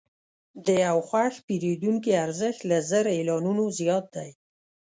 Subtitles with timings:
[0.65, 4.29] د یو خوښ پیرودونکي ارزښت له زر اعلانونو زیات دی.